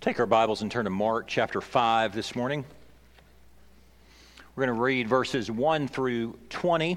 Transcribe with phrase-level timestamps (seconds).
[0.00, 2.64] Let's take our Bibles and turn to Mark chapter 5 this morning.
[4.56, 6.96] We're going to read verses 1 through 20.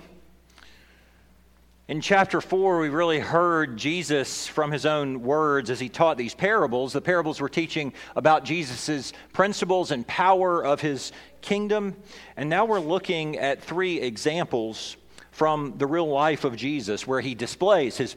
[1.90, 6.34] In chapter 4, we really heard Jesus from his own words as he taught these
[6.34, 6.94] parables.
[6.94, 11.12] The parables were teaching about Jesus' principles and power of his
[11.42, 11.98] kingdom.
[12.38, 14.96] And now we're looking at three examples
[15.32, 18.16] from the real life of Jesus where he displays his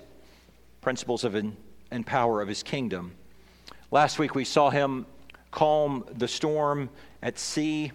[0.80, 3.16] principles of and power of his kingdom.
[3.93, 5.07] Last week we saw him
[5.52, 6.91] calm the storm
[7.23, 7.93] at sea.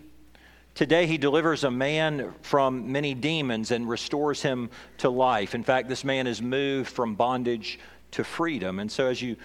[0.73, 5.53] Today he delivers a man from many demons and restores him to life.
[5.53, 7.77] In fact, this man is moved from bondage
[8.12, 8.79] to freedom.
[8.79, 9.35] And so as you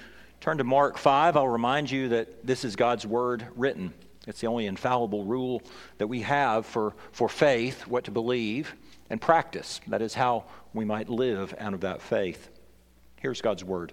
[0.40, 3.92] turn to Mark 5, I'll remind you that this is God's word written.
[4.28, 5.62] It's the only infallible rule
[5.98, 8.72] that we have for, for faith, what to believe,
[9.10, 9.80] and practice.
[9.88, 12.50] That is how we might live out of that faith.
[13.16, 13.92] Here's God's word.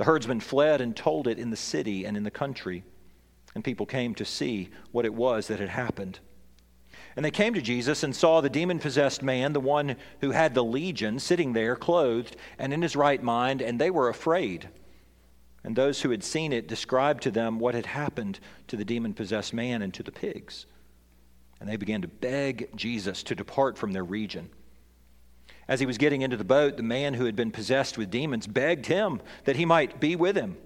[0.00, 2.84] The herdsmen fled and told it in the city and in the country,
[3.54, 6.20] and people came to see what it was that had happened.
[7.16, 10.54] And they came to Jesus and saw the demon possessed man, the one who had
[10.54, 14.70] the legion, sitting there, clothed and in his right mind, and they were afraid.
[15.64, 19.12] And those who had seen it described to them what had happened to the demon
[19.12, 20.64] possessed man and to the pigs.
[21.60, 24.48] And they began to beg Jesus to depart from their region.
[25.70, 28.48] As he was getting into the boat, the man who had been possessed with demons
[28.48, 30.56] begged him that he might be with him.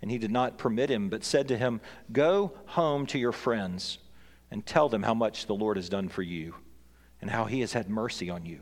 [0.00, 1.80] And he did not permit him, but said to him,
[2.12, 3.98] Go home to your friends
[4.52, 6.54] and tell them how much the Lord has done for you
[7.20, 8.60] and how he has had mercy on you.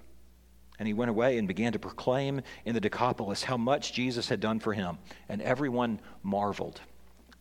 [0.78, 4.40] And he went away and began to proclaim in the Decapolis how much Jesus had
[4.40, 4.96] done for him.
[5.28, 6.80] And everyone marveled.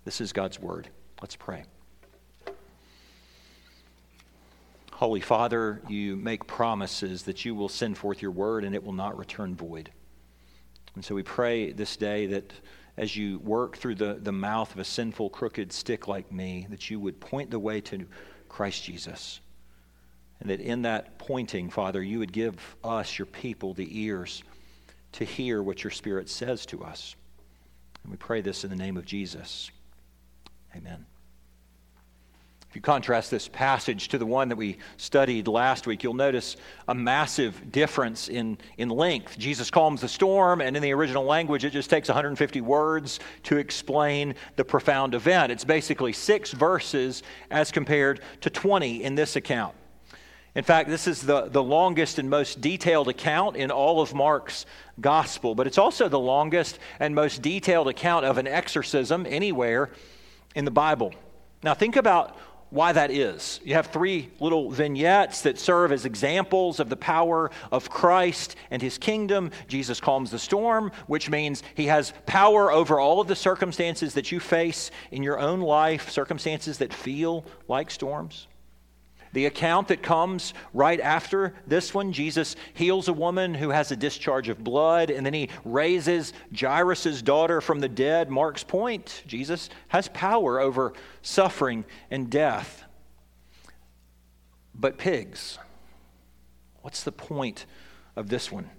[0.03, 0.89] This is God's word.
[1.21, 1.63] Let's pray.
[4.95, 8.93] Holy Father, you make promises that you will send forth your word and it will
[8.93, 9.89] not return void.
[10.95, 12.53] And so we pray this day that
[12.95, 16.89] as you work through the, the mouth of a sinful, crooked stick like me, that
[16.89, 18.05] you would point the way to
[18.47, 19.41] Christ Jesus.
[20.39, 24.43] And that in that pointing, Father, you would give us, your people, the ears
[25.11, 27.17] to hear what your Spirit says to us.
[28.03, 29.71] And we pray this in the name of Jesus.
[30.73, 31.05] Amen.
[32.75, 36.57] If you contrast this passage to the one that we studied last week, you'll notice
[36.89, 39.39] a massive difference in, in length.
[39.39, 43.55] Jesus calms the storm, and in the original language, it just takes 150 words to
[43.55, 45.53] explain the profound event.
[45.53, 49.73] It's basically six verses as compared to 20 in this account.
[50.53, 54.65] In fact, this is the, the longest and most detailed account in all of Mark's
[54.99, 59.91] gospel, but it's also the longest and most detailed account of an exorcism anywhere
[60.55, 61.13] in the Bible.
[61.63, 62.37] Now, think about
[62.75, 63.61] why that is.
[63.63, 68.81] You have three little vignettes that serve as examples of the power of Christ and
[68.81, 69.51] his kingdom.
[69.69, 74.29] Jesus calms the storm, which means he has power over all of the circumstances that
[74.29, 78.47] you face in your own life, circumstances that feel like storms.
[79.35, 83.97] The account that comes right after this one, Jesus heals a woman who has a
[83.97, 88.29] discharge of blood, and then he raises Jairus' daughter from the dead.
[88.29, 92.85] Mark's point Jesus has power over suffering and death.
[94.73, 95.59] But pigs,
[96.81, 97.65] what's the point
[98.15, 98.69] of this one?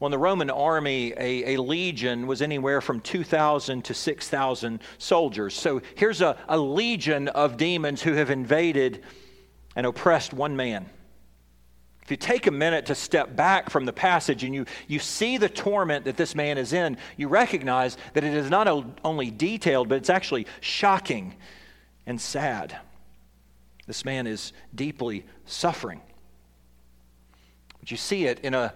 [0.00, 5.54] Well, in the Roman army, a, a legion was anywhere from 2,000 to 6,000 soldiers.
[5.54, 9.02] So here's a, a legion of demons who have invaded
[9.76, 10.86] and oppressed one man.
[12.02, 15.38] If you take a minute to step back from the passage and you, you see
[15.38, 18.68] the torment that this man is in, you recognize that it is not
[19.04, 21.34] only detailed, but it's actually shocking
[22.06, 22.78] and sad.
[23.88, 26.00] This man is deeply suffering.
[27.80, 28.72] But you see it in a,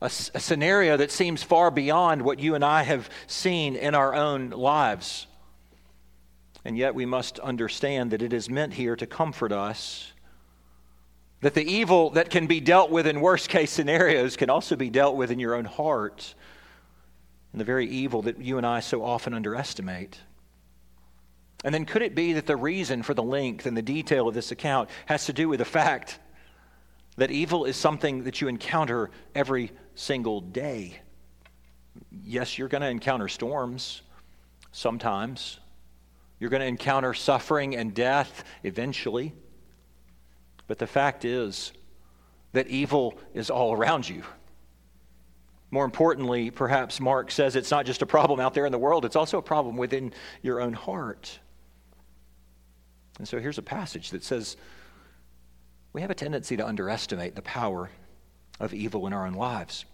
[0.00, 4.12] a, a scenario that seems far beyond what you and I have seen in our
[4.12, 5.28] own lives.
[6.64, 10.12] And yet we must understand that it is meant here to comfort us
[11.40, 14.90] that the evil that can be dealt with in worst case scenarios can also be
[14.90, 16.34] dealt with in your own heart,
[17.52, 20.20] and the very evil that you and I so often underestimate.
[21.64, 24.34] And then could it be that the reason for the length and the detail of
[24.34, 26.18] this account has to do with the fact
[27.16, 31.00] that evil is something that you encounter every single day?
[32.10, 34.02] Yes, you're going to encounter storms
[34.70, 35.58] sometimes.
[36.38, 39.32] You're going to encounter suffering and death eventually.
[40.66, 41.72] But the fact is
[42.52, 44.22] that evil is all around you.
[45.70, 49.04] More importantly, perhaps Mark says it's not just a problem out there in the world,
[49.04, 51.38] it's also a problem within your own heart.
[53.18, 54.56] And so here's a passage that says
[55.92, 57.90] we have a tendency to underestimate the power
[58.60, 59.84] of evil in our own lives.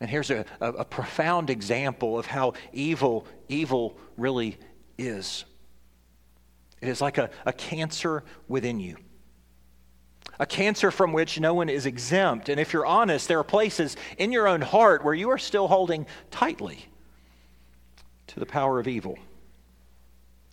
[0.00, 4.58] And here's a, a, a profound example of how evil, evil really
[4.98, 5.44] is.
[6.82, 8.96] It is like a, a cancer within you
[10.38, 12.48] a cancer from which no one is exempt.
[12.48, 15.68] And if you're honest, there are places in your own heart where you are still
[15.68, 16.86] holding tightly
[18.28, 19.18] to the power of evil.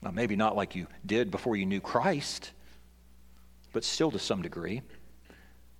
[0.02, 2.52] Now, maybe not like you did before you knew Christ,
[3.72, 4.82] but still to some degree.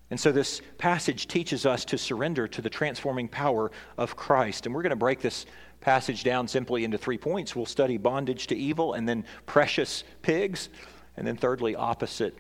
[0.10, 4.66] And so this passage teaches us to surrender to the transforming power of Christ.
[4.66, 5.46] And we're going to break this
[5.82, 7.56] passage down simply into three points.
[7.56, 10.70] We'll study bondage to evil, and then precious pigs,
[11.18, 12.38] and then thirdly, opposite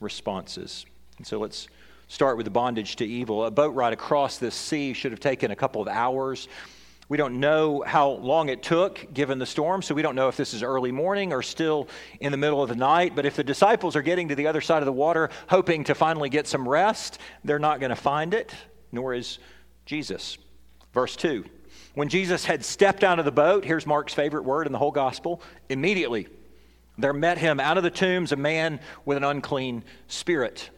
[0.00, 0.84] responses.
[1.18, 1.68] And so let's
[2.08, 3.44] start with the bondage to evil.
[3.44, 6.48] A boat ride across this sea should have taken a couple of hours.
[7.08, 10.36] We don't know how long it took given the storm, so we don't know if
[10.36, 11.88] this is early morning or still
[12.20, 13.14] in the middle of the night.
[13.14, 15.94] But if the disciples are getting to the other side of the water hoping to
[15.94, 18.54] finally get some rest, they're not going to find it,
[18.92, 19.38] nor is
[19.84, 20.38] Jesus.
[20.94, 21.44] Verse 2
[21.94, 24.90] When Jesus had stepped out of the boat, here's Mark's favorite word in the whole
[24.90, 26.28] gospel immediately
[26.98, 30.70] there met him out of the tombs a man with an unclean spirit.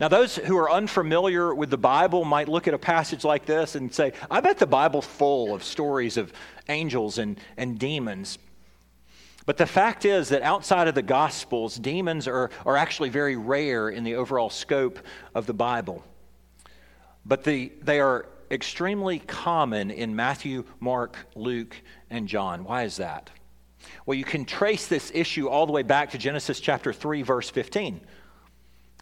[0.00, 3.74] Now, those who are unfamiliar with the Bible might look at a passage like this
[3.74, 6.32] and say, I bet the Bible's full of stories of
[6.70, 8.38] angels and, and demons.
[9.44, 13.90] But the fact is that outside of the Gospels, demons are, are actually very rare
[13.90, 15.00] in the overall scope
[15.34, 16.02] of the Bible.
[17.26, 21.76] But the, they are extremely common in Matthew, Mark, Luke,
[22.08, 22.64] and John.
[22.64, 23.28] Why is that?
[24.06, 27.50] Well, you can trace this issue all the way back to Genesis chapter 3, verse
[27.50, 28.00] 15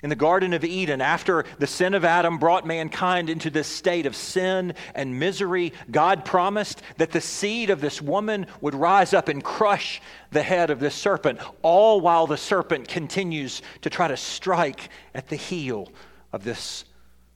[0.03, 4.07] in the Garden of Eden, after the sin of Adam brought mankind into this state
[4.07, 9.29] of sin and misery, God promised that the seed of this woman would rise up
[9.29, 10.01] and crush
[10.31, 15.29] the head of this serpent, all while the serpent continues to try to strike at
[15.29, 15.91] the heel
[16.33, 16.85] of this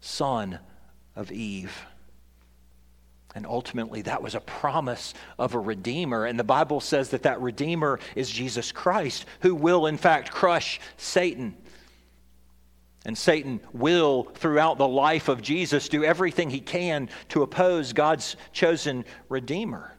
[0.00, 0.60] son
[1.16, 1.86] of Eve.
[3.34, 6.26] And ultimately, that was a promise of a Redeemer.
[6.26, 10.80] And the Bible says that that Redeemer is Jesus Christ, who will, in fact, crush
[10.98, 11.56] Satan.
[13.04, 18.36] And Satan will, throughout the life of Jesus, do everything he can to oppose God's
[18.52, 19.96] chosen Redeemer.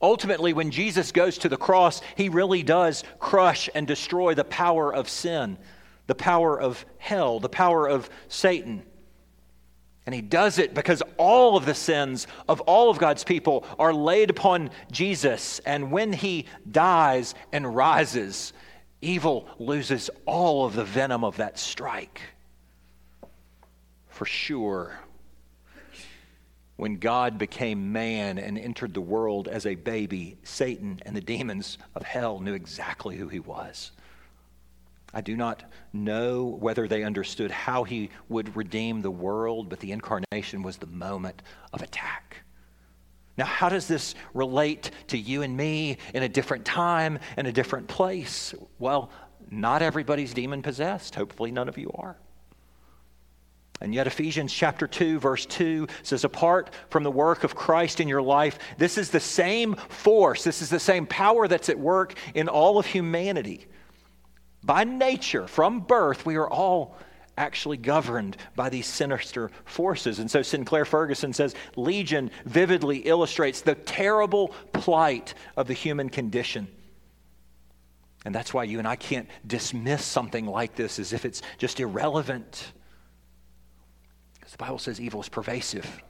[0.00, 4.94] Ultimately, when Jesus goes to the cross, he really does crush and destroy the power
[4.94, 5.58] of sin,
[6.06, 8.82] the power of hell, the power of Satan.
[10.06, 13.92] And he does it because all of the sins of all of God's people are
[13.92, 15.58] laid upon Jesus.
[15.66, 18.54] And when he dies and rises,
[19.00, 22.20] evil loses all of the venom of that strike.
[24.08, 24.98] For sure,
[26.76, 31.78] when God became man and entered the world as a baby, Satan and the demons
[31.94, 33.90] of hell knew exactly who he was.
[35.12, 39.92] I do not know whether they understood how he would redeem the world, but the
[39.92, 42.42] incarnation was the moment of attack.
[43.38, 47.52] Now, how does this relate to you and me in a different time and a
[47.52, 48.52] different place?
[48.80, 49.10] Well,
[49.48, 51.14] not everybody's demon possessed.
[51.14, 52.18] Hopefully, none of you are.
[53.80, 58.08] And yet, Ephesians chapter 2, verse 2 says, apart from the work of Christ in
[58.08, 62.14] your life, this is the same force, this is the same power that's at work
[62.34, 63.68] in all of humanity.
[64.64, 66.96] By nature, from birth, we are all
[67.38, 70.18] actually governed by these sinister forces.
[70.18, 76.68] And so Sinclair Ferguson says Legion vividly illustrates the terrible plight of the human condition.
[78.24, 81.80] And that's why you and I can't dismiss something like this as if it's just
[81.80, 82.72] irrelevant.
[84.34, 86.02] Because the Bible says evil is pervasive.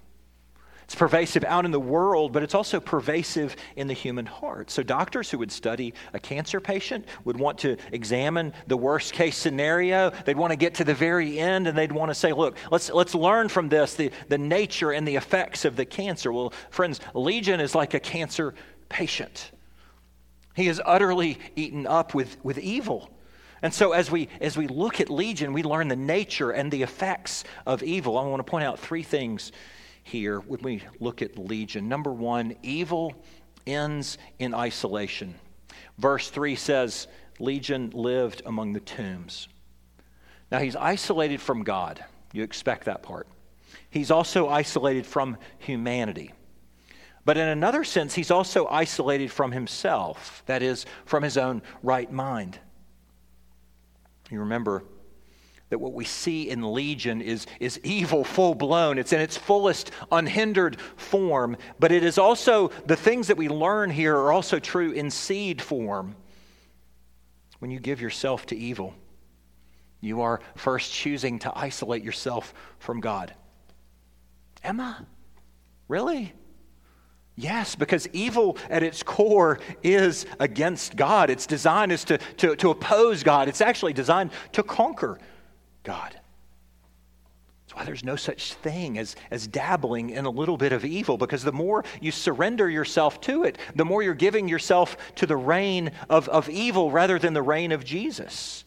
[0.88, 4.70] It's pervasive out in the world, but it's also pervasive in the human heart.
[4.70, 9.36] So, doctors who would study a cancer patient would want to examine the worst case
[9.36, 10.10] scenario.
[10.24, 12.88] They'd want to get to the very end and they'd want to say, look, let's,
[12.88, 16.32] let's learn from this the, the nature and the effects of the cancer.
[16.32, 18.54] Well, friends, Legion is like a cancer
[18.88, 19.50] patient,
[20.56, 23.10] he is utterly eaten up with, with evil.
[23.60, 26.82] And so as we as we look at Legion, we learn the nature and the
[26.82, 28.16] effects of evil.
[28.16, 29.52] I want to point out three things
[30.08, 31.88] here when we look at Legion.
[31.88, 33.14] Number one, evil
[33.66, 35.34] ends in isolation.
[35.98, 37.06] Verse 3 says,
[37.38, 39.48] Legion lived among the tombs.
[40.50, 42.04] Now he's isolated from God.
[42.32, 43.28] You expect that part.
[43.90, 46.32] He's also isolated from humanity.
[47.24, 52.10] But in another sense, he's also isolated from himself, that is, from his own right
[52.10, 52.58] mind.
[54.30, 54.84] You remember
[55.70, 58.98] that what we see in Legion is, is evil full blown.
[58.98, 61.56] It's in its fullest, unhindered form.
[61.78, 65.60] But it is also, the things that we learn here are also true in seed
[65.60, 66.16] form.
[67.58, 68.94] When you give yourself to evil,
[70.00, 73.34] you are first choosing to isolate yourself from God.
[74.62, 75.06] Emma?
[75.88, 76.32] Really?
[77.36, 81.30] Yes, because evil at its core is against God.
[81.30, 83.48] Its design is to, to, to oppose God.
[83.48, 85.18] It's actually designed to conquer
[85.88, 86.20] God.
[87.64, 91.16] That's why there's no such thing as, as dabbling in a little bit of evil,
[91.16, 95.36] because the more you surrender yourself to it, the more you're giving yourself to the
[95.36, 98.64] reign of, of evil rather than the reign of Jesus.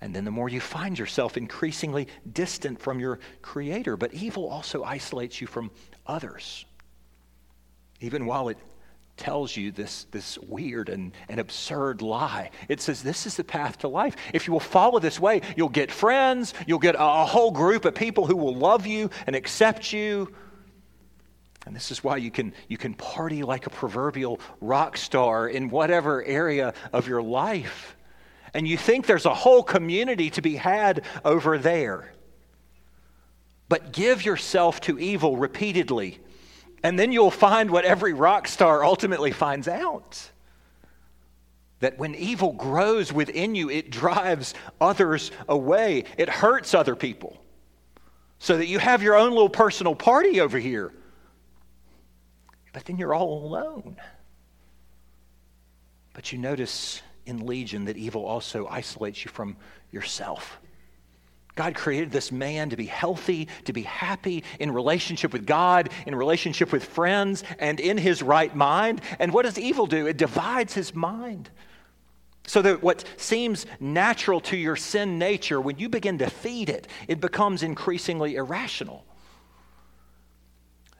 [0.00, 3.98] And then the more you find yourself increasingly distant from your Creator.
[3.98, 5.70] But evil also isolates you from
[6.06, 6.64] others.
[8.00, 8.56] Even while it
[9.16, 12.50] tells you this, this weird and, and absurd lie.
[12.68, 14.16] It says this is the path to life.
[14.32, 17.84] If you will follow this way, you'll get friends, you'll get a, a whole group
[17.84, 20.32] of people who will love you and accept you.
[21.66, 25.70] And this is why you can, you can party like a proverbial rock star in
[25.70, 27.96] whatever area of your life.
[28.52, 32.12] And you think there's a whole community to be had over there.
[33.68, 36.20] But give yourself to evil repeatedly
[36.84, 40.30] and then you'll find what every rock star ultimately finds out
[41.80, 47.42] that when evil grows within you, it drives others away, it hurts other people.
[48.38, 50.92] So that you have your own little personal party over here,
[52.74, 53.96] but then you're all alone.
[56.12, 59.56] But you notice in Legion that evil also isolates you from
[59.90, 60.58] yourself.
[61.54, 66.14] God created this man to be healthy, to be happy in relationship with God, in
[66.14, 69.00] relationship with friends, and in his right mind.
[69.20, 70.06] And what does evil do?
[70.06, 71.50] It divides his mind.
[72.46, 76.88] So that what seems natural to your sin nature, when you begin to feed it,
[77.08, 79.04] it becomes increasingly irrational.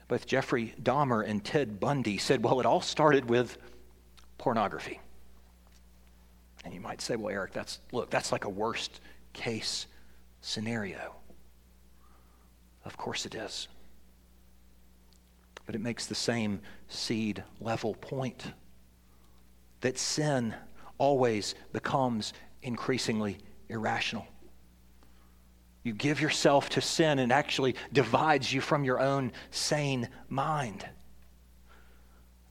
[0.06, 3.58] Both Jeffrey Dahmer and Ted Bundy said, well, it all started with
[4.38, 5.00] pornography.
[6.64, 9.00] And you might say, well, Eric, that's look, that's like a worst
[9.32, 9.86] case
[10.44, 11.16] scenario.
[12.84, 13.66] Of course it is.
[15.64, 18.44] But it makes the same seed level point
[19.80, 20.54] that sin
[20.98, 23.38] always becomes increasingly
[23.70, 24.26] irrational.
[25.82, 30.86] You give yourself to sin and actually divides you from your own sane mind.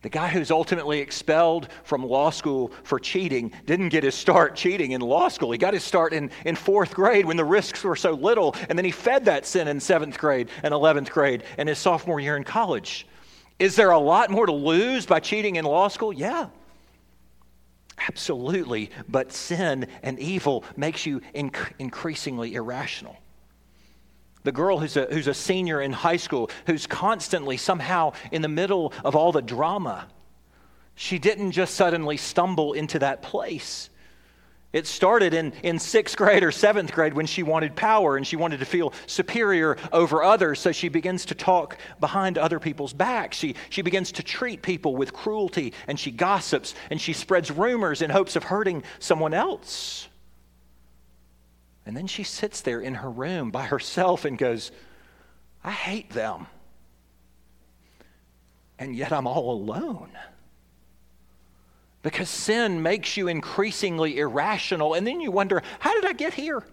[0.03, 4.91] The guy who's ultimately expelled from law school for cheating didn't get his start cheating
[4.91, 5.49] in law school.
[5.51, 8.77] He got his start in, in fourth grade when the risks were so little, and
[8.77, 12.35] then he fed that sin in seventh grade and 11th grade and his sophomore year
[12.35, 13.07] in college.
[13.59, 16.11] Is there a lot more to lose by cheating in law school?
[16.11, 16.47] Yeah.
[17.97, 18.89] Absolutely.
[19.07, 23.15] But sin and evil makes you inc- increasingly irrational
[24.43, 28.47] the girl who's a, who's a senior in high school, who's constantly somehow in the
[28.47, 30.07] middle of all the drama.
[30.95, 33.89] She didn't just suddenly stumble into that place.
[34.73, 38.35] It started in, in sixth grade or seventh grade when she wanted power and she
[38.35, 40.59] wanted to feel superior over others.
[40.59, 43.37] So she begins to talk behind other people's backs.
[43.37, 48.01] She, she begins to treat people with cruelty and she gossips and she spreads rumors
[48.01, 50.07] in hopes of hurting someone else.
[51.85, 54.71] And then she sits there in her room by herself and goes,
[55.63, 56.47] I hate them.
[58.79, 60.11] And yet I'm all alone.
[62.01, 64.93] Because sin makes you increasingly irrational.
[64.93, 66.63] And then you wonder, how did I get here?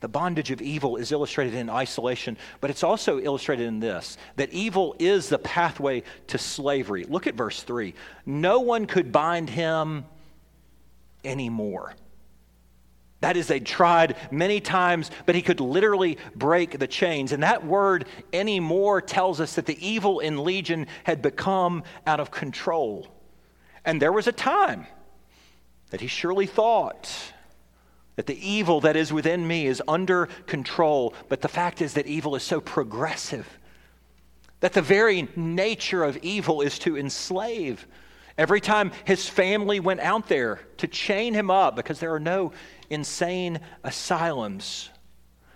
[0.00, 4.52] The bondage of evil is illustrated in isolation, but it's also illustrated in this that
[4.52, 7.04] evil is the pathway to slavery.
[7.04, 7.94] Look at verse 3.
[8.26, 10.04] No one could bind him
[11.24, 11.94] anymore.
[13.20, 17.32] That is, they tried many times, but he could literally break the chains.
[17.32, 22.30] And that word anymore tells us that the evil in Legion had become out of
[22.30, 23.08] control.
[23.84, 24.86] And there was a time
[25.90, 27.10] that he surely thought
[28.16, 31.14] that the evil that is within me is under control.
[31.28, 33.46] But the fact is that evil is so progressive
[34.60, 37.86] that the very nature of evil is to enslave.
[38.38, 42.52] Every time his family went out there to chain him up, because there are no
[42.90, 44.90] insane asylums,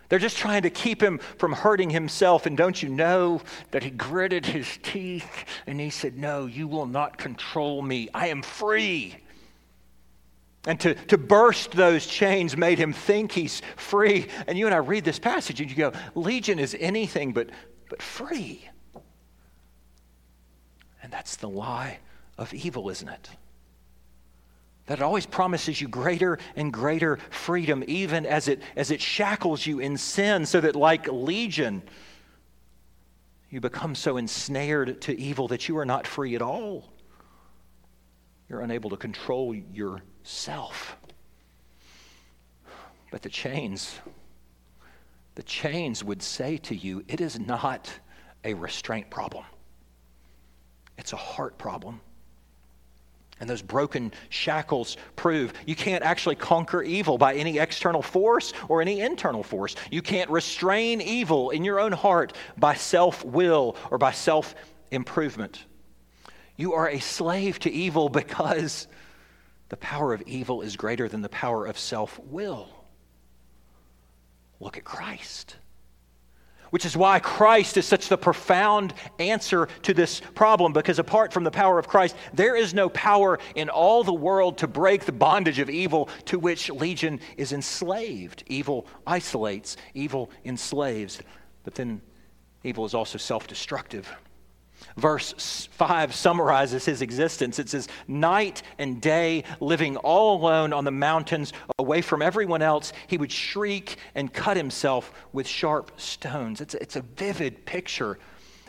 [0.09, 2.47] they're just trying to keep him from hurting himself.
[2.47, 6.87] And don't you know that he gritted his teeth and he said, No, you will
[6.87, 8.09] not control me.
[8.13, 9.17] I am free.
[10.67, 14.27] And to, to burst those chains made him think he's free.
[14.49, 17.51] And you and I read this passage and you go, Legion is anything but,
[17.89, 18.69] but free.
[21.03, 22.01] And that's the lie
[22.41, 23.29] of evil, isn't it?
[24.87, 29.65] That it always promises you greater and greater freedom, even as it, as it shackles
[29.65, 31.83] you in sin, so that, like Legion,
[33.51, 36.91] you become so ensnared to evil that you are not free at all.
[38.49, 40.97] You're unable to control yourself.
[43.13, 43.99] But the chains,
[45.35, 47.93] the chains would say to you, it is not
[48.45, 49.45] a restraint problem,
[50.97, 52.01] it's a heart problem.
[53.41, 58.83] And those broken shackles prove you can't actually conquer evil by any external force or
[58.83, 59.75] any internal force.
[59.91, 64.55] You can't restrain evil in your own heart by self will or by self
[64.91, 65.65] improvement.
[66.57, 68.87] You are a slave to evil because
[69.71, 72.69] the power of evil is greater than the power of self will.
[74.61, 75.57] Look at Christ.
[76.71, 81.45] Which is why Christ is such the profound answer to this problem, because apart from
[81.45, 85.13] the power of Christ, there is no power in all the world to break the
[85.13, 88.45] bondage of evil to which Legion is enslaved.
[88.47, 91.21] Evil isolates, evil enslaves,
[91.65, 92.01] but then
[92.63, 94.09] evil is also self destructive.
[94.97, 97.59] Verse 5 summarizes his existence.
[97.59, 102.93] It says, Night and day, living all alone on the mountains, away from everyone else,
[103.07, 106.61] he would shriek and cut himself with sharp stones.
[106.61, 108.19] It's, it's a vivid picture,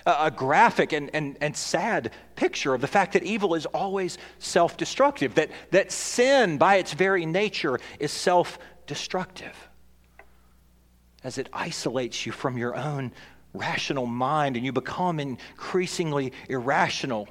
[0.06, 4.18] a, a graphic and, and, and sad picture of the fact that evil is always
[4.40, 9.56] self destructive, that, that sin, by its very nature, is self destructive
[11.24, 13.12] as it isolates you from your own
[13.54, 17.28] rational mind and you become increasingly irrational.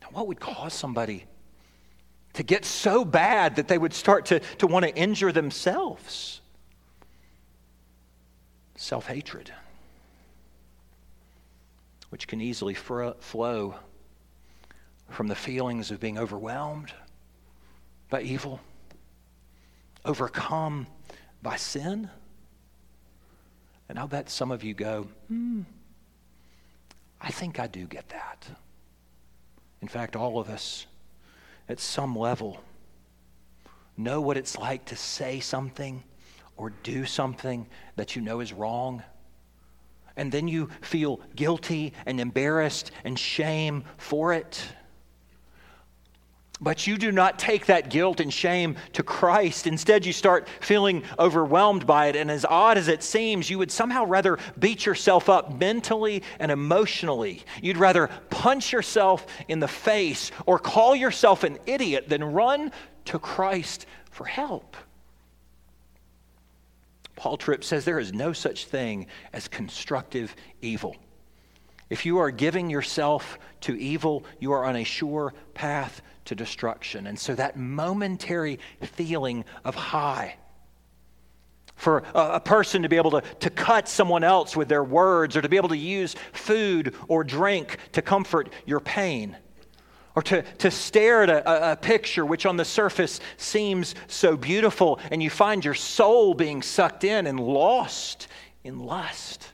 [0.00, 1.24] Now, what would cause somebody
[2.34, 6.40] to get so bad that they would start to, to want to injure themselves?
[8.76, 9.52] Self hatred,
[12.10, 13.76] which can easily fr- flow
[15.08, 16.92] from the feelings of being overwhelmed
[18.10, 18.60] by evil,
[20.04, 20.86] overcome
[21.42, 22.10] by sin
[23.92, 25.60] and I'll bet some of you go, hmm,
[27.20, 28.48] I think I do get that.
[29.82, 30.86] In fact, all of us,
[31.68, 32.58] at some level,
[33.98, 36.02] know what it's like to say something
[36.56, 39.02] or do something that you know is wrong.
[40.16, 44.58] And then you feel guilty and embarrassed and shame for it.
[46.62, 49.66] But you do not take that guilt and shame to Christ.
[49.66, 52.14] Instead, you start feeling overwhelmed by it.
[52.14, 56.52] And as odd as it seems, you would somehow rather beat yourself up mentally and
[56.52, 57.42] emotionally.
[57.60, 62.70] You'd rather punch yourself in the face or call yourself an idiot than run
[63.06, 64.76] to Christ for help.
[67.16, 70.94] Paul Tripp says there is no such thing as constructive evil.
[71.92, 77.06] If you are giving yourself to evil, you are on a sure path to destruction.
[77.06, 80.36] And so that momentary feeling of high,
[81.76, 85.42] for a, person to be able to, to cut someone else with their words, or
[85.42, 89.36] to be able to use food or drink to comfort your pain,
[90.16, 94.98] or to, to stare at a, a picture which on the surface seems so beautiful,
[95.10, 98.28] and you find your soul being sucked in and lost
[98.64, 99.51] in lust.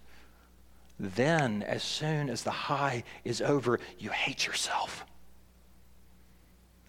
[1.00, 5.04] Then, as soon as the high is over, you hate yourself.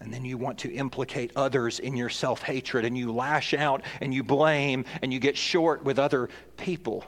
[0.00, 3.82] And then you want to implicate others in your self hatred, and you lash out
[4.00, 7.04] and you blame and you get short with other people.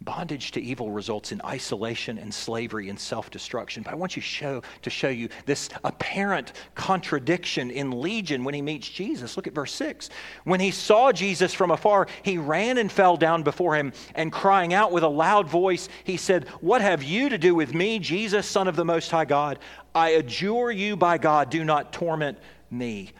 [0.00, 3.82] Bondage to evil results in isolation and slavery and self destruction.
[3.82, 8.62] But I want you show, to show you this apparent contradiction in Legion when he
[8.62, 9.36] meets Jesus.
[9.36, 10.08] Look at verse 6.
[10.44, 14.72] When he saw Jesus from afar, he ran and fell down before him, and crying
[14.72, 18.46] out with a loud voice, he said, What have you to do with me, Jesus,
[18.46, 19.58] Son of the Most High God?
[19.96, 22.38] I adjure you by God, do not torment
[22.70, 23.12] me.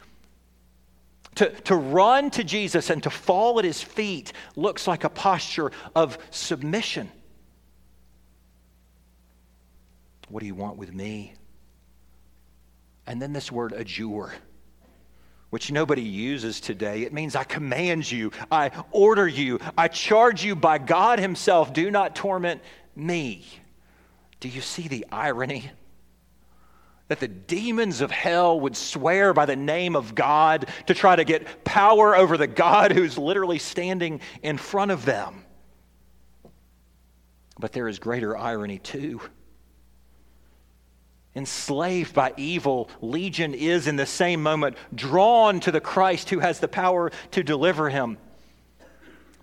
[1.39, 5.71] To, to run to Jesus and to fall at his feet looks like a posture
[5.95, 7.09] of submission.
[10.29, 11.35] What do you want with me?
[13.07, 14.35] And then this word adjure,
[15.51, 17.03] which nobody uses today.
[17.03, 21.89] It means I command you, I order you, I charge you by God Himself, do
[21.89, 22.63] not torment
[22.97, 23.47] me.
[24.41, 25.71] Do you see the irony?
[27.09, 31.25] That the demons of hell would swear by the name of God to try to
[31.25, 35.45] get power over the God who's literally standing in front of them.
[37.59, 39.21] But there is greater irony, too
[41.39, 46.59] enslaved by evil, Legion is in the same moment drawn to the Christ who has
[46.59, 48.19] the power to deliver him.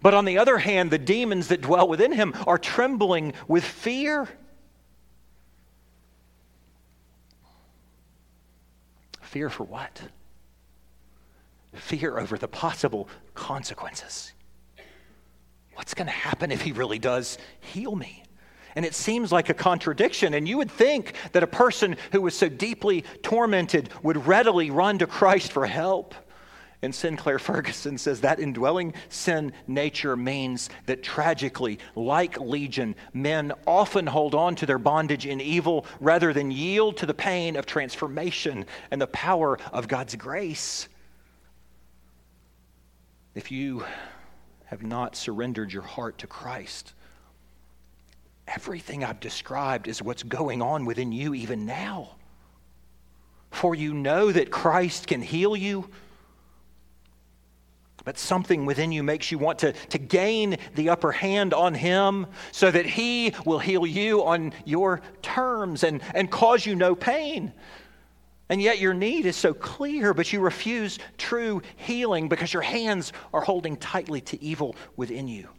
[0.01, 4.27] But on the other hand, the demons that dwell within him are trembling with fear.
[9.25, 10.01] Fear for what?
[11.73, 14.31] Fear over the possible consequences.
[15.73, 18.23] What's going to happen if he really does heal me?
[18.75, 20.33] And it seems like a contradiction.
[20.33, 24.99] And you would think that a person who was so deeply tormented would readily run
[24.99, 26.13] to Christ for help.
[26.81, 34.07] And Sinclair Ferguson says that indwelling sin nature means that tragically, like Legion, men often
[34.07, 38.65] hold on to their bondage in evil rather than yield to the pain of transformation
[38.91, 40.87] and the power of God's grace.
[43.33, 43.83] If you
[44.65, 46.93] have not surrendered your heart to Christ,
[48.47, 52.11] Everything I've described is what's going on within you even now.
[53.51, 55.89] For you know that Christ can heal you,
[58.03, 62.27] but something within you makes you want to, to gain the upper hand on Him
[62.51, 67.53] so that He will heal you on your terms and, and cause you no pain.
[68.49, 73.11] And yet your need is so clear, but you refuse true healing because your hands
[73.33, 75.49] are holding tightly to evil within you.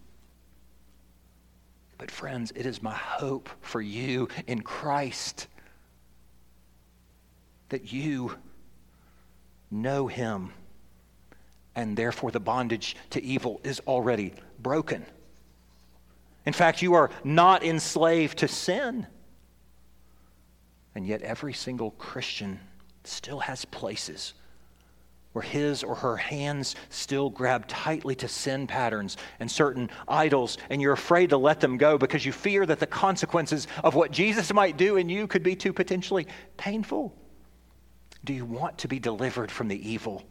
[1.98, 5.48] But, friends, it is my hope for you in Christ
[7.70, 8.36] that you
[9.70, 10.52] know Him,
[11.76, 15.04] and therefore the bondage to evil is already broken.
[16.46, 19.06] In fact, you are not enslaved to sin.
[20.94, 22.58] And yet, every single Christian
[23.04, 24.32] still has places
[25.32, 30.80] where his or her hands still grab tightly to sin patterns and certain idols, and
[30.80, 34.50] you're afraid to let them go because you fear that the consequences of what Jesus
[34.54, 37.14] might do in you could be too potentially painful?
[38.24, 40.24] Do you want to be delivered from the evil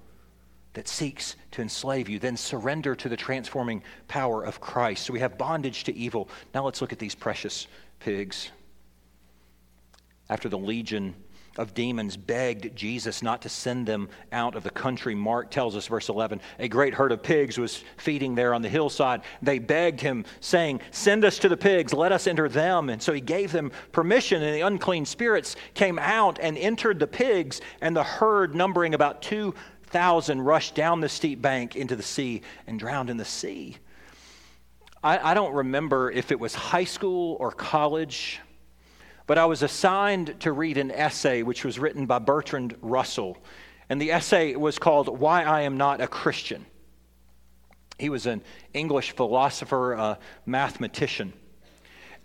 [0.75, 2.19] that seeks to enslave you?
[2.19, 5.05] Then surrender to the transforming power of Christ.
[5.05, 6.29] So we have bondage to evil.
[6.53, 7.67] Now let's look at these precious
[7.99, 8.51] pigs.
[10.29, 11.15] After the legion
[11.57, 15.15] of demons begged Jesus not to send them out of the country.
[15.15, 18.69] Mark tells us, verse 11, a great herd of pigs was feeding there on the
[18.69, 19.21] hillside.
[19.41, 22.89] They begged him, saying, Send us to the pigs, let us enter them.
[22.89, 27.07] And so he gave them permission, and the unclean spirits came out and entered the
[27.07, 29.21] pigs, and the herd, numbering about
[29.95, 33.77] 2,000, rushed down the steep bank into the sea and drowned in the sea.
[35.01, 38.41] I, I don't remember if it was high school or college
[39.27, 43.37] but I was assigned to read an essay which was written by Bertrand Russell.
[43.89, 46.65] And the essay was called Why I Am Not a Christian.
[47.97, 51.33] He was an English philosopher, a mathematician.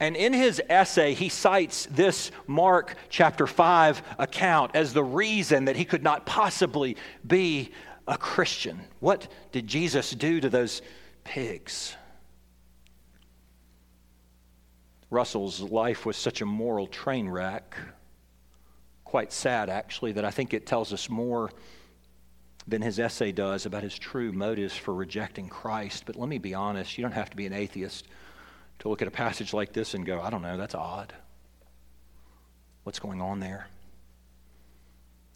[0.01, 5.77] And in his essay, he cites this Mark chapter 5 account as the reason that
[5.77, 7.71] he could not possibly be
[8.09, 8.81] a Christian.
[9.01, 10.81] What did Jesus do to those
[11.23, 11.95] pigs?
[15.11, 17.77] Russell's life was such a moral train wreck,
[19.05, 21.51] quite sad actually, that I think it tells us more
[22.67, 26.05] than his essay does about his true motives for rejecting Christ.
[26.07, 28.07] But let me be honest, you don't have to be an atheist
[28.81, 31.13] to look at a passage like this and go, I don't know, that's odd.
[32.83, 33.67] What's going on there?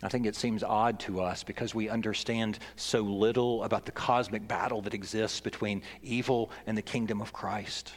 [0.02, 4.46] I think it seems odd to us because we understand so little about the cosmic
[4.46, 7.92] battle that exists between evil and the kingdom of Christ.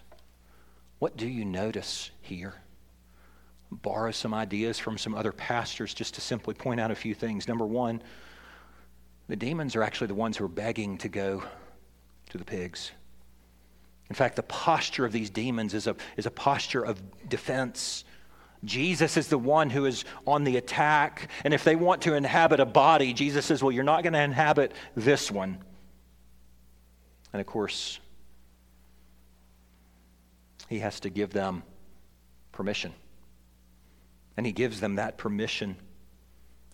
[0.99, 2.53] What do you notice here?
[3.71, 7.47] Borrow some ideas from some other pastors just to simply point out a few things.
[7.47, 8.01] Number one,
[9.27, 11.43] the demons are actually the ones who are begging to go
[12.29, 12.91] to the pigs.
[14.09, 18.05] In fact, the posture of these demons is a, is a posture of defense.
[18.63, 21.29] Jesus is the one who is on the attack.
[21.43, 24.21] And if they want to inhabit a body, Jesus says, Well, you're not going to
[24.21, 25.57] inhabit this one.
[27.33, 27.99] And of course,
[30.69, 31.63] he has to give them
[32.51, 32.93] permission.
[34.37, 35.75] And he gives them that permission.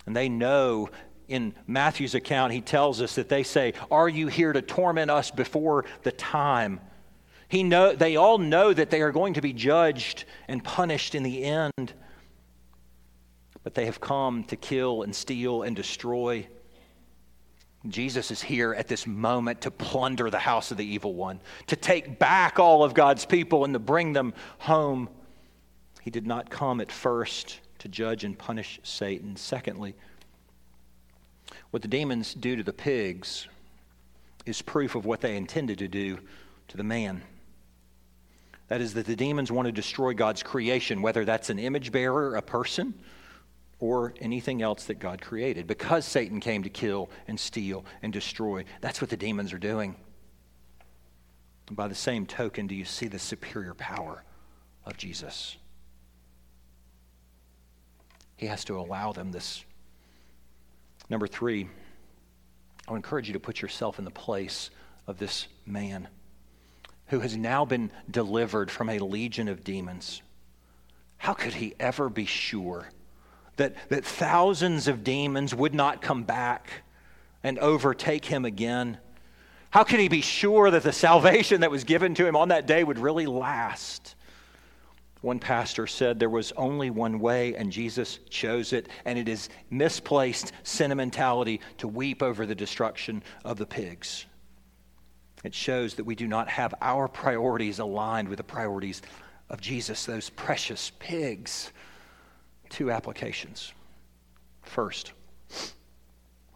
[0.05, 0.89] And they know
[1.27, 5.31] in Matthew's account, he tells us that they say, Are you here to torment us
[5.31, 6.79] before the time?
[7.47, 11.23] He know, they all know that they are going to be judged and punished in
[11.23, 11.93] the end.
[13.63, 16.47] But they have come to kill and steal and destroy.
[17.87, 21.75] Jesus is here at this moment to plunder the house of the evil one, to
[21.75, 25.09] take back all of God's people and to bring them home.
[26.01, 29.35] He did not come at first to judge and punish Satan.
[29.35, 29.95] Secondly,
[31.71, 33.47] what the demons do to the pigs
[34.45, 36.19] is proof of what they intended to do
[36.69, 37.21] to the man.
[38.69, 42.35] That is, that the demons want to destroy God's creation, whether that's an image bearer,
[42.35, 42.93] a person,
[43.79, 45.67] or anything else that God created.
[45.67, 49.95] Because Satan came to kill and steal and destroy, that's what the demons are doing.
[51.67, 54.23] And by the same token, do you see the superior power
[54.85, 55.57] of Jesus?
[58.37, 59.63] He has to allow them this.
[61.09, 61.69] Number three,
[62.87, 64.69] I encourage you to put yourself in the place
[65.07, 66.07] of this man
[67.13, 70.23] who has now been delivered from a legion of demons.
[71.17, 72.89] How could he ever be sure
[73.57, 76.71] that, that thousands of demons would not come back
[77.43, 78.97] and overtake him again?
[79.69, 82.65] How could he be sure that the salvation that was given to him on that
[82.65, 84.15] day would really last?
[85.21, 89.49] One pastor said there was only one way, and Jesus chose it, and it is
[89.69, 94.25] misplaced sentimentality to weep over the destruction of the pigs.
[95.43, 99.01] It shows that we do not have our priorities aligned with the priorities
[99.49, 101.71] of Jesus, those precious pigs.
[102.69, 103.73] Two applications.
[104.61, 105.11] First,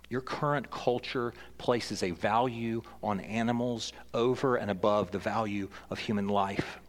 [0.10, 6.30] your current culture places a value on animals over and above the value of human
[6.30, 6.80] life.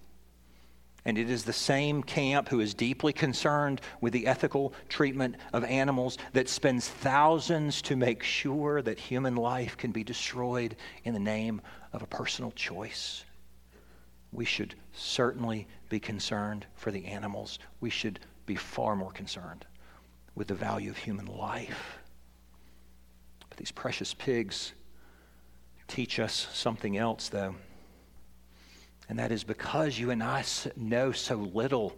[1.09, 5.65] And it is the same camp who is deeply concerned with the ethical treatment of
[5.65, 11.19] animals that spends thousands to make sure that human life can be destroyed in the
[11.19, 11.63] name
[11.95, 13.25] of a personal choice.
[14.33, 17.59] We should certainly be concerned for the animals.
[17.81, 19.65] We should be far more concerned
[20.35, 22.01] with the value of human life.
[23.49, 24.75] But these precious pigs
[25.87, 27.55] teach us something else, though.
[29.09, 30.45] And that is because you and I
[30.77, 31.97] know so little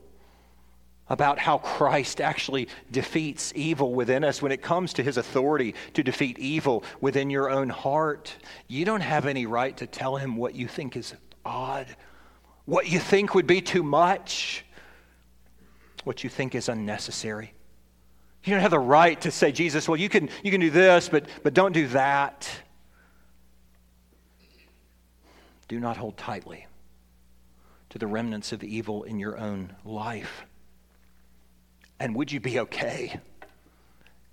[1.09, 6.05] about how Christ actually defeats evil within us when it comes to his authority to
[6.05, 8.33] defeat evil within your own heart.
[8.69, 11.13] You don't have any right to tell him what you think is
[11.45, 11.89] odd,
[12.65, 14.65] what you think would be too much,
[16.05, 17.53] what you think is unnecessary.
[18.45, 21.09] You don't have the right to say, Jesus, well, you can, you can do this,
[21.09, 22.49] but, but don't do that.
[25.67, 26.67] Do not hold tightly
[27.91, 30.45] to the remnants of evil in your own life?
[31.99, 33.21] And would you be okay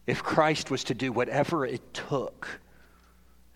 [0.05, 2.61] if Christ was to do whatever it took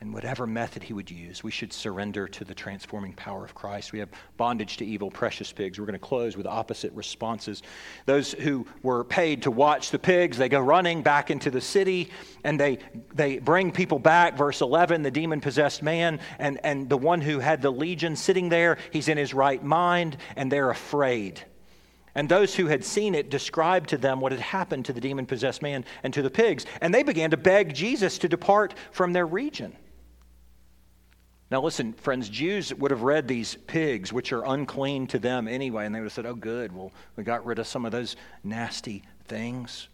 [0.01, 3.93] and whatever method he would use, we should surrender to the transforming power of Christ.
[3.93, 5.79] We have bondage to evil, precious pigs.
[5.79, 7.61] We're going to close with opposite responses.
[8.07, 12.09] Those who were paid to watch the pigs, they go running back into the city
[12.43, 12.79] and they,
[13.13, 14.35] they bring people back.
[14.35, 18.49] Verse 11 the demon possessed man and, and the one who had the legion sitting
[18.49, 21.43] there, he's in his right mind and they're afraid.
[22.15, 25.27] And those who had seen it described to them what had happened to the demon
[25.27, 26.65] possessed man and to the pigs.
[26.81, 29.75] And they began to beg Jesus to depart from their region.
[31.51, 35.85] Now, listen, friends, Jews would have read these pigs, which are unclean to them anyway,
[35.85, 38.15] and they would have said, oh, good, well, we got rid of some of those
[38.41, 39.89] nasty things.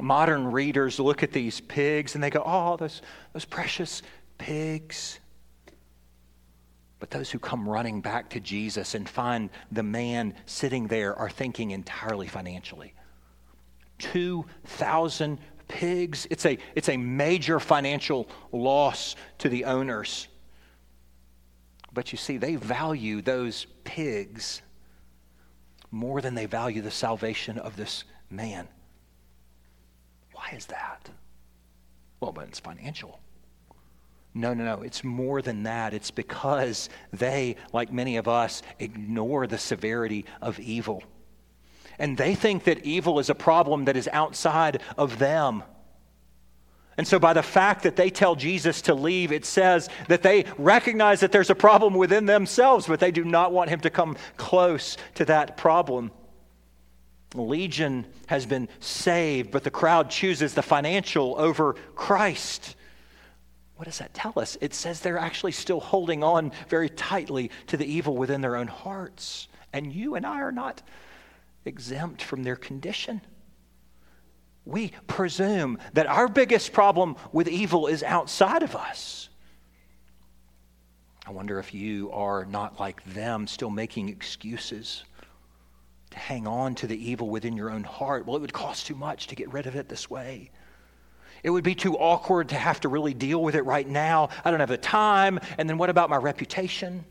[0.00, 3.02] Modern readers look at these pigs and they go, oh, those,
[3.34, 4.02] those precious
[4.38, 5.20] pigs.
[6.98, 11.28] But those who come running back to Jesus and find the man sitting there are
[11.28, 12.94] thinking entirely financially.
[13.98, 16.26] 2,000 pigs.
[16.30, 20.28] It's a, it's a major financial loss to the owners.
[21.98, 24.62] But you see, they value those pigs
[25.90, 28.68] more than they value the salvation of this man.
[30.32, 31.10] Why is that?
[32.20, 33.18] Well, but it's financial.
[34.32, 34.82] No, no, no.
[34.82, 35.92] It's more than that.
[35.92, 41.02] It's because they, like many of us, ignore the severity of evil.
[41.98, 45.64] And they think that evil is a problem that is outside of them.
[46.98, 50.44] And so, by the fact that they tell Jesus to leave, it says that they
[50.58, 54.16] recognize that there's a problem within themselves, but they do not want him to come
[54.36, 56.10] close to that problem.
[57.34, 62.74] Legion has been saved, but the crowd chooses the financial over Christ.
[63.76, 64.58] What does that tell us?
[64.60, 68.66] It says they're actually still holding on very tightly to the evil within their own
[68.66, 69.46] hearts.
[69.72, 70.82] And you and I are not
[71.64, 73.20] exempt from their condition.
[74.68, 79.28] We presume that our biggest problem with evil is outside of us.
[81.26, 85.04] I wonder if you are not like them, still making excuses
[86.10, 88.26] to hang on to the evil within your own heart.
[88.26, 90.50] Well, it would cost too much to get rid of it this way.
[91.42, 94.30] It would be too awkward to have to really deal with it right now.
[94.44, 95.38] I don't have the time.
[95.56, 97.04] And then what about my reputation?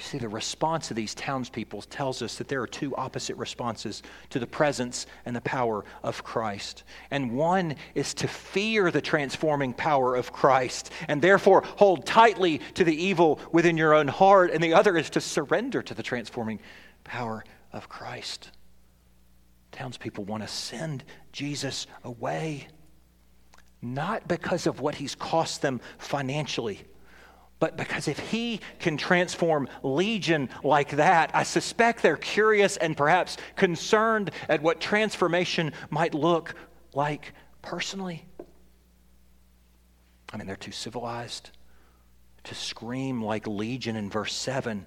[0.00, 4.02] You see, the response of these townspeople tells us that there are two opposite responses
[4.30, 6.84] to the presence and the power of Christ.
[7.10, 12.84] And one is to fear the transforming power of Christ and therefore hold tightly to
[12.84, 14.52] the evil within your own heart.
[14.52, 16.60] And the other is to surrender to the transforming
[17.04, 18.52] power of Christ.
[19.70, 22.68] Townspeople want to send Jesus away,
[23.82, 26.86] not because of what he's cost them financially,
[27.60, 33.36] but because if he can transform Legion like that, I suspect they're curious and perhaps
[33.54, 36.54] concerned at what transformation might look
[36.94, 38.24] like personally.
[40.32, 41.50] I mean, they're too civilized
[42.44, 44.86] to scream like Legion in verse 7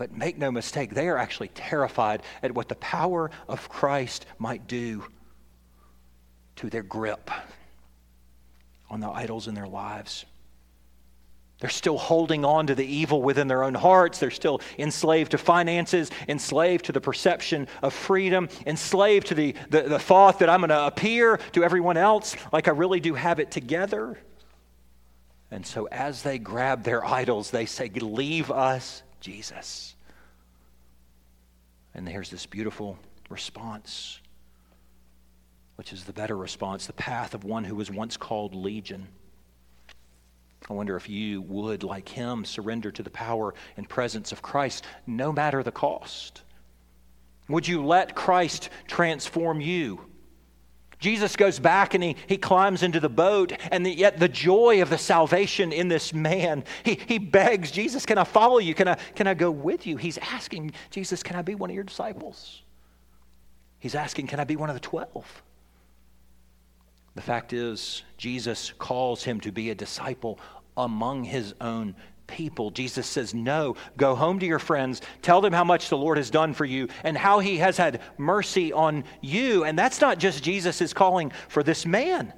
[0.00, 4.66] but make no mistake, they are actually terrified at what the power of Christ might
[4.66, 5.04] do
[6.56, 7.30] to their grip
[8.88, 10.24] on the idols in their lives.
[11.60, 14.18] They're still holding on to the evil within their own hearts.
[14.18, 19.82] They're still enslaved to finances, enslaved to the perception of freedom, enslaved to the, the,
[19.82, 23.40] the thought that I'm going to appear to everyone else like I really do have
[23.40, 24.18] it together.
[25.50, 29.94] And so, as they grab their idols, they say, Leave us Jesus.
[31.92, 34.20] And here's this beautiful response,
[35.76, 39.08] which is the better response the path of one who was once called Legion.
[40.68, 44.84] I wonder if you would, like him, surrender to the power and presence of Christ
[45.06, 46.42] no matter the cost.
[47.48, 50.04] Would you let Christ transform you?
[51.00, 54.82] Jesus goes back and he, he climbs into the boat, and the, yet the joy
[54.82, 58.74] of the salvation in this man, he, he begs, Jesus, can I follow you?
[58.74, 59.96] Can I, can I go with you?
[59.96, 62.62] He's asking, Jesus, can I be one of your disciples?
[63.78, 65.42] He's asking, can I be one of the twelve?
[67.14, 70.38] The fact is, Jesus calls him to be a disciple
[70.76, 71.94] among his own
[72.26, 72.70] people.
[72.70, 76.30] Jesus says, No, go home to your friends, tell them how much the Lord has
[76.30, 79.64] done for you and how he has had mercy on you.
[79.64, 82.32] And that's not just Jesus' calling for this man.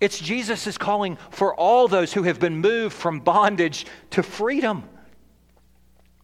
[0.00, 4.88] It's Jesus' calling for all those who have been moved from bondage to freedom.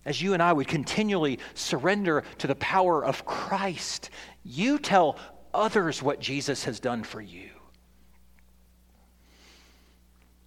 [0.05, 4.11] As you and I would continually surrender to the power of Christ,
[4.43, 5.17] you tell
[5.53, 7.51] others what Jesus has done for you.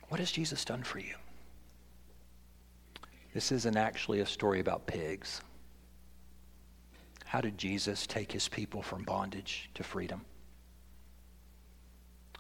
[0.10, 1.16] What has Jesus done for you?
[3.34, 5.42] This isn't actually a story about pigs.
[7.26, 10.22] How did Jesus take his people from bondage to freedom?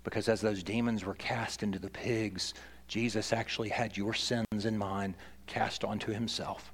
[0.03, 2.53] Because as those demons were cast into the pigs,
[2.87, 5.15] Jesus actually had your sins in mind
[5.47, 6.71] cast onto himself.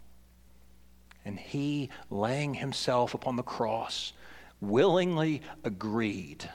[1.24, 4.14] And he, laying himself upon the cross,
[4.62, 6.50] willingly agreed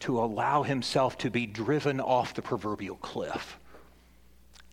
[0.00, 3.58] to allow himself to be driven off the proverbial cliff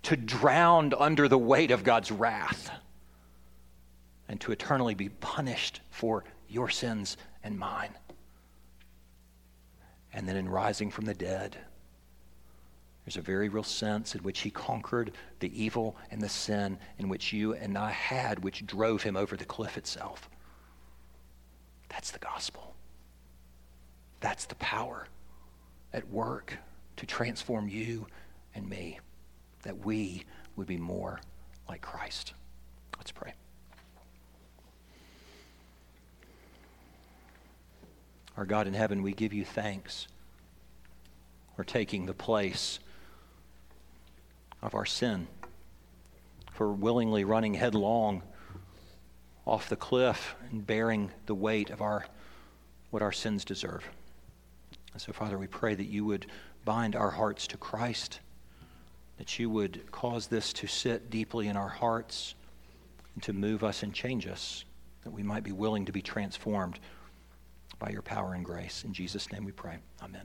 [0.03, 2.71] to drown under the weight of God's wrath
[4.27, 7.93] and to eternally be punished for your sins and mine.
[10.13, 11.57] And then in rising from the dead,
[13.05, 17.09] there's a very real sense in which he conquered the evil and the sin in
[17.09, 20.29] which you and I had, which drove him over the cliff itself.
[21.89, 22.75] That's the gospel.
[24.19, 25.07] That's the power
[25.93, 26.57] at work
[26.97, 28.07] to transform you
[28.55, 28.99] and me
[29.63, 30.23] that we
[30.55, 31.19] would be more
[31.67, 32.33] like Christ.
[32.97, 33.33] Let's pray.
[38.37, 40.07] Our God in heaven, we give you thanks
[41.55, 42.79] for taking the place
[44.61, 45.27] of our sin,
[46.53, 48.23] for willingly running headlong
[49.49, 52.05] off the cliff and bearing the weight of our
[52.91, 53.87] what our sins deserve.
[54.93, 56.25] And so, Father, we pray that you would
[56.65, 58.19] bind our hearts to Christ
[59.19, 62.35] that you would cause this to sit deeply in our hearts
[63.13, 64.63] and to move us and change us,
[65.03, 66.79] that we might be willing to be transformed
[67.79, 68.83] by your power and grace.
[68.85, 69.77] In Jesus' name we pray.
[70.01, 70.17] Amen.